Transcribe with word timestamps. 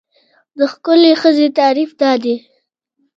د 0.57 0.59
ښکلې 0.73 1.11
ښځې 1.21 1.47
تعریف 1.59 1.91
دا 2.01 2.11
دی. 2.23 2.35